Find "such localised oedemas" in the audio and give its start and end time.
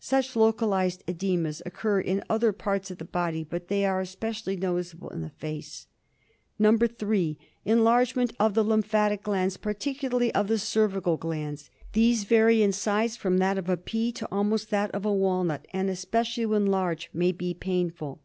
0.00-1.62